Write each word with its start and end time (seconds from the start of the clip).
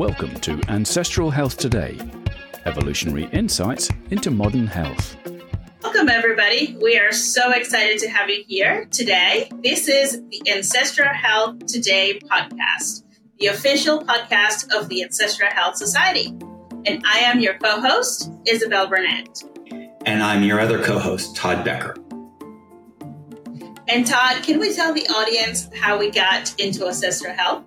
Welcome 0.00 0.40
to 0.40 0.58
Ancestral 0.68 1.30
Health 1.30 1.58
Today 1.58 1.98
evolutionary 2.64 3.24
insights 3.32 3.90
into 4.08 4.30
modern 4.30 4.66
health. 4.66 5.14
Welcome, 5.82 6.08
everybody. 6.08 6.74
We 6.80 6.98
are 6.98 7.12
so 7.12 7.50
excited 7.50 7.98
to 7.98 8.08
have 8.08 8.30
you 8.30 8.42
here 8.48 8.86
today. 8.86 9.50
This 9.62 9.88
is 9.88 10.22
the 10.30 10.40
Ancestral 10.50 11.12
Health 11.12 11.66
Today 11.66 12.18
podcast, 12.18 13.02
the 13.40 13.48
official 13.48 14.00
podcast 14.00 14.74
of 14.74 14.88
the 14.88 15.02
Ancestral 15.02 15.50
Health 15.50 15.76
Society. 15.76 16.28
And 16.86 17.04
I 17.06 17.18
am 17.18 17.38
your 17.38 17.58
co 17.58 17.78
host, 17.78 18.30
Isabel 18.46 18.86
Burnett. 18.86 19.42
And 20.06 20.22
I'm 20.22 20.42
your 20.42 20.60
other 20.60 20.82
co 20.82 20.98
host, 20.98 21.36
Todd 21.36 21.62
Becker. 21.62 21.94
And 23.86 24.06
Todd, 24.06 24.44
can 24.44 24.58
we 24.60 24.72
tell 24.72 24.94
the 24.94 25.06
audience 25.08 25.68
how 25.78 25.98
we 25.98 26.10
got 26.10 26.58
into 26.58 26.86
ancestral 26.86 27.34
health? 27.34 27.64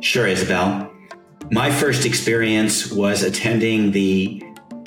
Sure, 0.00 0.26
Isabel. 0.26 0.90
My 1.52 1.72
first 1.72 2.06
experience 2.06 2.92
was 2.92 3.24
attending 3.24 3.90
the 3.90 4.40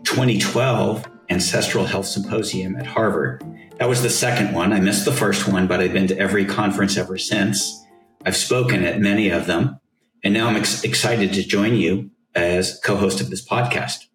2012 0.06 1.06
Ancestral 1.30 1.84
Health 1.84 2.06
Symposium 2.06 2.78
at 2.78 2.86
Harvard. 2.86 3.44
That 3.80 3.90
was 3.90 4.02
the 4.02 4.10
second 4.10 4.54
one. 4.54 4.72
I 4.72 4.80
missed 4.80 5.04
the 5.04 5.12
first 5.12 5.46
one, 5.46 5.68
but 5.68 5.82
I've 5.82 5.92
been 5.92 6.08
to 6.08 6.18
every 6.18 6.46
conference 6.46 6.96
ever 6.96 7.18
since. 7.18 7.84
I've 8.26 8.38
spoken 8.38 8.86
at 8.86 9.02
many 9.02 9.30
of 9.30 9.46
them, 9.46 9.82
and 10.23 10.34
now 10.34 10.48
I'm 10.48 10.56
ex- 10.56 10.86
excited 10.86 11.34
to 11.34 11.44
join 11.44 11.76
you 11.76 12.12
as 12.34 12.80
co 12.82 12.95
host 12.95 13.20
of 13.20 13.30
this 13.30 13.45
podcast. 13.45 14.06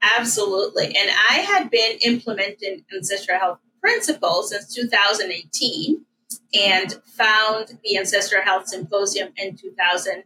Absolutely. 0.00 0.86
And 0.86 1.10
I 1.28 1.40
had 1.40 1.70
been 1.70 1.98
implementing 2.00 2.86
ancestral 2.94 3.38
health 3.38 3.58
principles 3.82 4.48
since 4.48 4.74
2018 4.74 6.06
and 6.54 7.02
found 7.04 7.78
the 7.84 7.98
Ancestral 7.98 8.42
Health 8.42 8.68
Symposium 8.68 9.34
in 9.36 9.56
2000. 9.56 10.24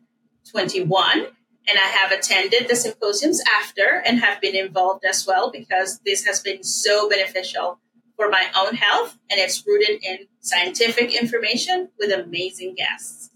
21. 0.50 1.26
And 1.66 1.78
I 1.78 1.86
have 1.86 2.12
attended 2.12 2.68
the 2.68 2.76
symposiums 2.76 3.42
after 3.58 4.02
and 4.04 4.20
have 4.20 4.40
been 4.40 4.54
involved 4.54 5.04
as 5.04 5.26
well 5.26 5.50
because 5.50 5.98
this 6.04 6.24
has 6.26 6.40
been 6.40 6.62
so 6.62 7.08
beneficial 7.08 7.80
for 8.16 8.28
my 8.28 8.46
own 8.56 8.74
health 8.74 9.18
and 9.30 9.40
it's 9.40 9.64
rooted 9.66 10.02
in 10.04 10.26
scientific 10.40 11.14
information 11.14 11.88
with 11.98 12.12
amazing 12.12 12.74
guests. 12.74 13.30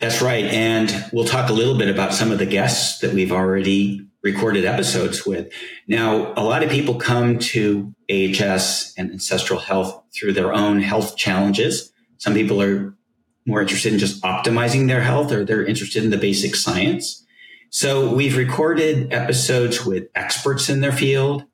That's 0.00 0.20
right. 0.20 0.44
And 0.44 0.92
we'll 1.12 1.24
talk 1.24 1.50
a 1.50 1.52
little 1.52 1.78
bit 1.78 1.88
about 1.88 2.12
some 2.12 2.32
of 2.32 2.38
the 2.38 2.46
guests 2.46 2.98
that 3.00 3.14
we've 3.14 3.32
already 3.32 4.06
recorded 4.22 4.64
episodes 4.64 5.24
with. 5.24 5.52
Now, 5.86 6.32
a 6.36 6.42
lot 6.42 6.62
of 6.62 6.70
people 6.70 6.96
come 6.96 7.38
to 7.38 7.94
AHS 8.10 8.94
and 8.96 9.12
ancestral 9.12 9.60
health 9.60 10.02
through 10.14 10.32
their 10.32 10.52
own 10.52 10.80
health 10.80 11.16
challenges. 11.16 11.92
Some 12.18 12.34
people 12.34 12.60
are 12.60 12.94
more 13.46 13.60
interested 13.60 13.92
in 13.92 13.98
just 13.98 14.22
optimizing 14.22 14.88
their 14.88 15.02
health 15.02 15.32
or 15.32 15.44
they're 15.44 15.64
interested 15.64 16.02
in 16.02 16.10
the 16.10 16.16
basic 16.16 16.54
science. 16.54 17.24
So 17.70 18.14
we've 18.14 18.36
recorded 18.36 19.12
episodes 19.12 19.84
with 19.84 20.04
experts 20.14 20.68
in 20.68 20.80
their 20.80 20.92
field, 20.92 21.44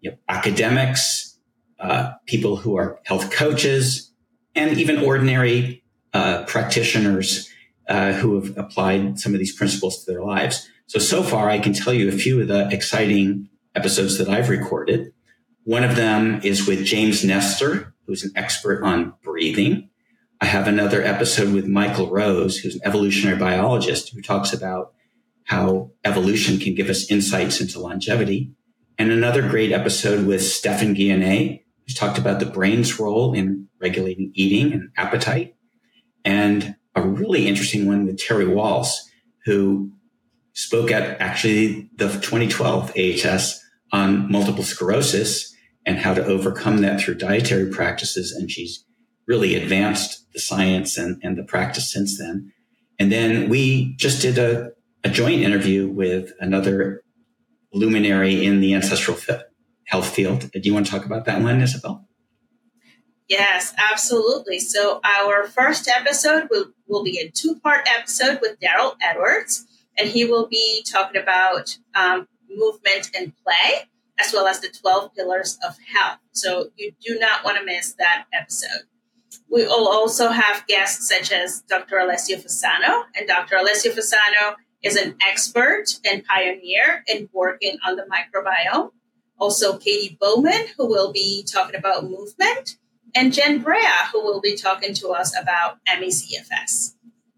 you 0.00 0.10
know, 0.10 0.16
academics, 0.28 1.38
uh, 1.78 2.12
people 2.26 2.56
who 2.56 2.76
are 2.76 3.00
health 3.04 3.30
coaches, 3.30 4.12
and 4.54 4.76
even 4.76 4.98
ordinary 4.98 5.84
uh, 6.12 6.44
practitioners 6.44 7.48
uh, 7.88 8.12
who 8.12 8.40
have 8.40 8.58
applied 8.58 9.18
some 9.18 9.32
of 9.32 9.38
these 9.38 9.54
principles 9.54 10.04
to 10.04 10.10
their 10.10 10.22
lives. 10.22 10.68
So, 10.86 10.98
so 10.98 11.22
far, 11.22 11.48
I 11.48 11.58
can 11.58 11.72
tell 11.72 11.94
you 11.94 12.08
a 12.08 12.12
few 12.12 12.40
of 12.40 12.48
the 12.48 12.68
exciting 12.70 13.48
episodes 13.74 14.18
that 14.18 14.28
I've 14.28 14.48
recorded. 14.48 15.12
One 15.64 15.84
of 15.84 15.96
them 15.96 16.40
is 16.42 16.66
with 16.66 16.84
James 16.84 17.24
Nestor, 17.24 17.94
who's 18.06 18.24
an 18.24 18.32
expert 18.34 18.82
on 18.82 19.14
breathing. 19.22 19.90
I 20.40 20.46
have 20.46 20.68
another 20.68 21.02
episode 21.02 21.52
with 21.52 21.66
Michael 21.66 22.10
Rose, 22.10 22.58
who's 22.58 22.76
an 22.76 22.80
evolutionary 22.84 23.36
biologist 23.36 24.12
who 24.14 24.22
talks 24.22 24.52
about 24.52 24.92
how 25.44 25.90
evolution 26.04 26.58
can 26.58 26.76
give 26.76 26.88
us 26.88 27.10
insights 27.10 27.60
into 27.60 27.80
longevity. 27.80 28.52
And 28.98 29.10
another 29.10 29.48
great 29.48 29.72
episode 29.72 30.26
with 30.26 30.42
Stephan 30.42 30.94
Guyenet, 30.94 31.64
who's 31.84 31.94
talked 31.94 32.18
about 32.18 32.38
the 32.38 32.46
brain's 32.46 33.00
role 33.00 33.34
in 33.34 33.68
regulating 33.80 34.30
eating 34.34 34.72
and 34.72 34.90
appetite. 34.96 35.56
And 36.24 36.76
a 36.94 37.02
really 37.02 37.48
interesting 37.48 37.86
one 37.86 38.06
with 38.06 38.18
Terry 38.18 38.44
Wahls, 38.44 38.90
who 39.44 39.90
spoke 40.52 40.92
at 40.92 41.20
actually 41.20 41.90
the 41.96 42.08
2012 42.08 42.92
AHS 42.96 43.60
on 43.92 44.30
multiple 44.30 44.64
sclerosis 44.64 45.52
and 45.84 45.98
how 45.98 46.14
to 46.14 46.24
overcome 46.24 46.78
that 46.82 47.00
through 47.00 47.14
dietary 47.14 47.70
practices. 47.70 48.30
And 48.32 48.50
she's 48.50 48.84
really 49.28 49.54
advanced 49.54 50.26
the 50.32 50.40
science 50.40 50.96
and, 50.96 51.20
and 51.22 51.36
the 51.36 51.44
practice 51.44 51.92
since 51.92 52.18
then. 52.18 52.52
And 52.98 53.12
then 53.12 53.48
we 53.48 53.94
just 53.96 54.22
did 54.22 54.38
a, 54.38 54.72
a 55.04 55.10
joint 55.10 55.42
interview 55.42 55.86
with 55.86 56.32
another 56.40 57.02
luminary 57.72 58.44
in 58.44 58.60
the 58.60 58.74
ancestral 58.74 59.18
health 59.84 60.08
field. 60.08 60.50
Do 60.50 60.60
you 60.62 60.74
want 60.74 60.86
to 60.86 60.92
talk 60.92 61.04
about 61.04 61.26
that 61.26 61.42
one, 61.42 61.60
Isabel? 61.60 62.08
Yes, 63.28 63.74
absolutely. 63.76 64.58
So 64.58 65.00
our 65.04 65.44
first 65.46 65.86
episode 65.86 66.48
will, 66.50 66.72
will 66.86 67.04
be 67.04 67.18
a 67.18 67.30
two-part 67.30 67.86
episode 67.86 68.38
with 68.40 68.58
Daryl 68.58 68.96
Edwards, 69.02 69.66
and 69.98 70.08
he 70.08 70.24
will 70.24 70.48
be 70.48 70.82
talking 70.90 71.20
about 71.20 71.76
um, 71.94 72.26
movement 72.48 73.10
and 73.14 73.34
play, 73.44 73.86
as 74.18 74.32
well 74.32 74.46
as 74.46 74.60
the 74.60 74.68
12 74.68 75.14
pillars 75.14 75.58
of 75.66 75.76
health. 75.94 76.18
So 76.32 76.70
you 76.76 76.92
do 77.06 77.18
not 77.18 77.44
want 77.44 77.58
to 77.58 77.64
miss 77.64 77.92
that 77.98 78.24
episode. 78.32 78.86
We 79.50 79.66
will 79.66 79.88
also 79.88 80.28
have 80.28 80.66
guests 80.66 81.08
such 81.08 81.32
as 81.32 81.62
Dr. 81.68 81.98
Alessio 81.98 82.38
Fasano, 82.38 83.04
and 83.14 83.26
Dr. 83.26 83.56
Alessio 83.56 83.92
Fasano 83.92 84.56
is 84.82 84.96
an 84.96 85.16
expert 85.26 85.98
and 86.04 86.24
pioneer 86.24 87.02
in 87.06 87.28
working 87.32 87.78
on 87.86 87.96
the 87.96 88.04
microbiome. 88.04 88.92
Also, 89.38 89.78
Katy 89.78 90.16
Bowman, 90.20 90.66
who 90.76 90.86
will 90.86 91.12
be 91.12 91.44
talking 91.44 91.76
about 91.76 92.04
movement, 92.04 92.76
and 93.14 93.32
Jen 93.32 93.62
Brea, 93.62 94.06
who 94.12 94.22
will 94.22 94.40
be 94.40 94.56
talking 94.56 94.94
to 94.94 95.08
us 95.10 95.34
about 95.36 95.78
ME/CFS. 95.86 96.94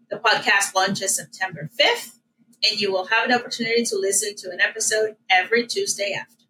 The 0.09 0.17
podcast 0.17 0.75
launches 0.75 1.15
September 1.15 1.69
5th, 1.79 2.19
and 2.63 2.79
you 2.79 2.91
will 2.91 3.05
have 3.05 3.25
an 3.25 3.33
opportunity 3.33 3.83
to 3.85 3.95
listen 3.97 4.35
to 4.35 4.49
an 4.49 4.59
episode 4.59 5.15
every 5.29 5.65
Tuesday 5.65 6.13
after. 6.13 6.40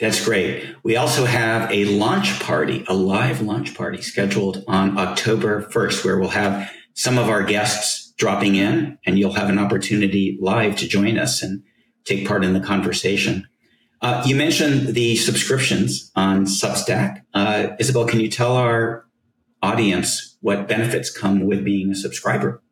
That's 0.00 0.24
great. 0.24 0.74
We 0.82 0.96
also 0.96 1.24
have 1.24 1.70
a 1.70 1.84
launch 1.84 2.40
party, 2.40 2.84
a 2.88 2.94
live 2.94 3.40
launch 3.40 3.74
party 3.74 4.02
scheduled 4.02 4.64
on 4.66 4.98
October 4.98 5.62
1st, 5.62 6.04
where 6.04 6.18
we'll 6.18 6.30
have 6.30 6.70
some 6.94 7.16
of 7.16 7.28
our 7.28 7.44
guests 7.44 8.12
dropping 8.16 8.56
in 8.56 8.98
and 9.06 9.18
you'll 9.18 9.34
have 9.34 9.48
an 9.48 9.58
opportunity 9.58 10.36
live 10.40 10.76
to 10.76 10.88
join 10.88 11.18
us 11.18 11.42
and 11.42 11.62
take 12.04 12.26
part 12.26 12.44
in 12.44 12.54
the 12.54 12.60
conversation. 12.60 13.46
Uh, 14.00 14.22
you 14.26 14.36
mentioned 14.36 14.88
the 14.88 15.16
subscriptions 15.16 16.10
on 16.14 16.44
Substack. 16.44 17.22
Uh, 17.32 17.68
Isabel, 17.78 18.06
can 18.06 18.20
you 18.20 18.28
tell 18.28 18.56
our 18.56 19.06
audience 19.62 20.36
what 20.40 20.68
benefits 20.68 21.10
come 21.10 21.46
with 21.46 21.64
being 21.64 21.90
a 21.90 21.94
subscriber? 21.94 22.62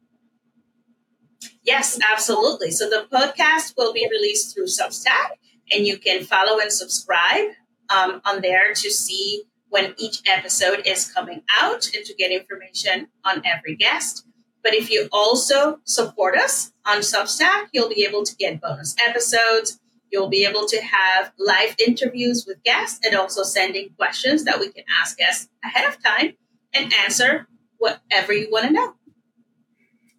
Yes, 1.63 1.99
absolutely. 2.13 2.71
So 2.73 2.91
the 2.91 3.07
podcast 3.11 3.75
will 3.77 3.93
be 3.93 4.07
released 4.11 4.53
through 4.53 4.67
Substack 4.67 5.39
and 5.73 5.87
you 5.87 5.99
can 5.99 6.25
follow 6.25 6.61
and 6.61 6.73
subscribe 6.73 7.51
um, 7.91 8.21
on 8.25 8.41
there 8.43 8.73
to 8.75 8.91
see 8.91 9.45
when 9.69 9.95
each 9.97 10.21
episode 10.27 10.83
is 10.87 11.11
coming 11.11 11.43
out 11.51 11.91
and 11.95 12.05
to 12.05 12.15
get 12.15 12.31
information 12.31 13.09
on 13.25 13.43
every 13.45 13.75
guest. 13.75 14.27
But 14.63 14.75
if 14.75 14.91
you 14.91 15.09
also 15.11 15.81
support 15.85 16.37
us 16.37 16.73
on 16.87 16.99
Substack, 16.99 17.69
you'll 17.73 17.89
be 17.89 18.07
able 18.09 18.23
to 18.23 18.37
get 18.37 18.61
bonus 18.61 18.95
episodes. 19.09 19.81
You'll 20.11 20.29
be 20.29 20.45
able 20.45 20.67
to 20.67 20.81
have 20.83 21.33
live 21.39 21.75
interviews 21.85 22.45
with 22.47 22.63
guests 22.63 23.01
and 23.05 23.17
also 23.17 23.43
sending 23.43 23.91
questions 23.97 24.45
that 24.45 24.61
we 24.61 24.71
can 24.71 24.85
ask 25.01 25.17
guests 25.17 25.49
ahead 25.65 25.89
of 25.89 26.03
time 26.03 26.35
and 26.75 26.93
answer 27.05 27.49
whatever 27.79 28.33
you 28.33 28.49
want 28.51 28.67
to 28.67 28.73
know. 28.73 28.95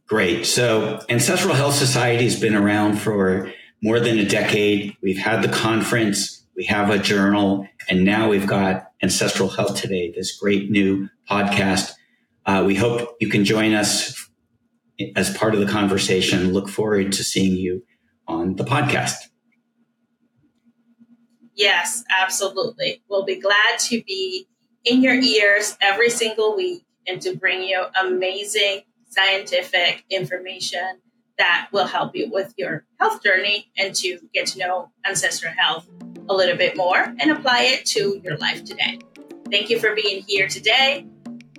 Great. 0.07 0.45
So, 0.45 0.99
Ancestral 1.09 1.53
Health 1.53 1.75
Society 1.75 2.25
has 2.25 2.39
been 2.39 2.55
around 2.55 2.97
for 2.97 3.53
more 3.83 3.99
than 3.99 4.17
a 4.17 4.25
decade. 4.25 4.95
We've 5.01 5.17
had 5.17 5.43
the 5.43 5.49
conference, 5.49 6.47
we 6.55 6.63
have 6.65 6.89
a 6.89 6.97
journal, 6.97 7.67
and 7.89 8.05
now 8.05 8.29
we've 8.29 8.47
got 8.47 8.87
Ancestral 9.03 9.49
Health 9.49 9.75
Today, 9.75 10.13
this 10.15 10.37
great 10.37 10.71
new 10.71 11.09
podcast. 11.29 11.91
Uh, 12.45 12.63
we 12.65 12.75
hope 12.75 13.17
you 13.19 13.27
can 13.27 13.43
join 13.43 13.73
us 13.73 14.29
as 15.17 15.35
part 15.35 15.53
of 15.53 15.59
the 15.59 15.65
conversation. 15.65 16.53
Look 16.53 16.69
forward 16.69 17.11
to 17.11 17.23
seeing 17.25 17.57
you 17.57 17.83
on 18.25 18.55
the 18.55 18.63
podcast. 18.63 19.15
Yes, 21.53 22.05
absolutely. 22.09 23.03
We'll 23.09 23.25
be 23.25 23.39
glad 23.39 23.79
to 23.79 24.01
be 24.01 24.47
in 24.85 25.03
your 25.03 25.15
ears 25.15 25.77
every 25.81 26.09
single 26.09 26.55
week 26.55 26.85
and 27.05 27.21
to 27.21 27.35
bring 27.35 27.63
you 27.63 27.83
amazing 28.01 28.83
scientific 29.09 30.05
information 30.09 31.01
that 31.37 31.67
will 31.71 31.87
help 31.87 32.15
you 32.15 32.29
with 32.31 32.53
your 32.57 32.85
health 32.99 33.23
journey 33.23 33.71
and 33.77 33.95
to 33.95 34.19
get 34.33 34.47
to 34.47 34.59
know 34.59 34.91
ancestral 35.05 35.53
health 35.57 35.87
a 36.29 36.33
little 36.33 36.57
bit 36.57 36.77
more 36.77 37.13
and 37.19 37.31
apply 37.31 37.61
it 37.63 37.85
to 37.85 38.21
your 38.23 38.37
life 38.37 38.63
today. 38.63 38.99
Thank 39.49 39.69
you 39.69 39.79
for 39.79 39.93
being 39.95 40.23
here 40.27 40.47
today. 40.47 41.05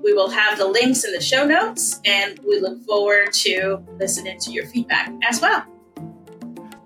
We 0.03 0.13
will 0.13 0.31
have 0.31 0.59
the 0.59 0.67
links 0.67 1.05
in 1.05 1.13
the 1.13 1.21
show 1.21 1.47
notes, 1.47 2.01
and 2.05 2.39
we 2.41 2.61
look 2.61 2.83
forward 2.85 3.33
to 3.33 3.83
listening 3.99 4.39
to 4.41 4.51
your 4.51 4.67
feedback 4.67 5.11
as 5.27 5.41
well. 5.41 5.65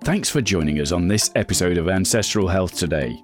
Thanks 0.03 0.29
for 0.29 0.41
joining 0.41 0.79
us 0.79 0.91
on 0.93 1.07
this 1.07 1.29
episode 1.35 1.77
of 1.77 1.89
Ancestral 1.89 2.47
Health 2.47 2.75
Today. 2.75 3.21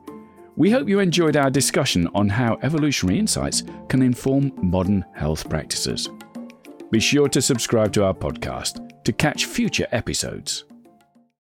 We 0.58 0.72
hope 0.72 0.90
you 0.90 1.00
enjoyed 1.00 1.38
our 1.38 1.50
discussion 1.50 2.10
on 2.14 2.30
how 2.30 2.58
evolutionary 2.62 3.20
insights 3.20 3.64
can 3.88 4.02
inform 4.02 4.52
modern 4.62 5.06
health 5.14 5.50
practices. 5.50 6.10
Be 6.96 7.02
sure 7.02 7.28
to 7.28 7.42
subscribe 7.42 7.92
to 7.92 8.06
our 8.06 8.14
podcast 8.14 9.04
to 9.04 9.12
catch 9.12 9.48
future 9.48 9.86
episodes. 9.92 10.64